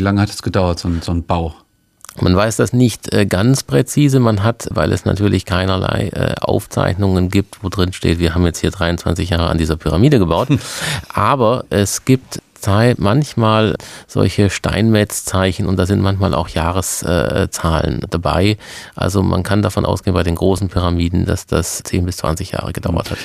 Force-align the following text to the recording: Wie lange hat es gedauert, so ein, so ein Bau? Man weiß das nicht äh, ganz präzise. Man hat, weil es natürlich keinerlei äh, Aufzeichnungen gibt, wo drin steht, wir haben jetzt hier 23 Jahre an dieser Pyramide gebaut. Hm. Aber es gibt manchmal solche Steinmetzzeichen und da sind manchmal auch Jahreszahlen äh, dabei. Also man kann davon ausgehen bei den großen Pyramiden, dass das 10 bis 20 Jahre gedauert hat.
Wie 0.00 0.04
lange 0.04 0.22
hat 0.22 0.30
es 0.30 0.40
gedauert, 0.40 0.78
so 0.78 0.88
ein, 0.88 1.02
so 1.02 1.12
ein 1.12 1.24
Bau? 1.24 1.54
Man 2.18 2.34
weiß 2.34 2.56
das 2.56 2.72
nicht 2.72 3.12
äh, 3.12 3.26
ganz 3.26 3.62
präzise. 3.62 4.18
Man 4.18 4.42
hat, 4.42 4.66
weil 4.70 4.94
es 4.94 5.04
natürlich 5.04 5.44
keinerlei 5.44 6.08
äh, 6.14 6.36
Aufzeichnungen 6.40 7.28
gibt, 7.28 7.62
wo 7.62 7.68
drin 7.68 7.92
steht, 7.92 8.18
wir 8.18 8.34
haben 8.34 8.46
jetzt 8.46 8.60
hier 8.60 8.70
23 8.70 9.28
Jahre 9.28 9.50
an 9.50 9.58
dieser 9.58 9.76
Pyramide 9.76 10.18
gebaut. 10.18 10.48
Hm. 10.48 10.58
Aber 11.12 11.66
es 11.68 12.06
gibt 12.06 12.40
manchmal 12.96 13.76
solche 14.06 14.48
Steinmetzzeichen 14.48 15.66
und 15.66 15.76
da 15.76 15.84
sind 15.84 16.00
manchmal 16.00 16.34
auch 16.34 16.48
Jahreszahlen 16.48 18.02
äh, 18.02 18.06
dabei. 18.08 18.56
Also 18.94 19.22
man 19.22 19.42
kann 19.42 19.60
davon 19.60 19.84
ausgehen 19.84 20.14
bei 20.14 20.22
den 20.22 20.34
großen 20.34 20.68
Pyramiden, 20.68 21.26
dass 21.26 21.46
das 21.46 21.82
10 21.82 22.06
bis 22.06 22.18
20 22.18 22.52
Jahre 22.52 22.72
gedauert 22.72 23.10
hat. 23.10 23.18